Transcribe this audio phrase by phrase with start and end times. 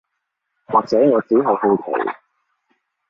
[0.65, 2.11] 或者我只係好奇